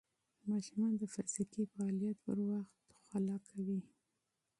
[0.49, 3.79] ماشومان د فزیکي فعالیت پر وخت خوله کوي.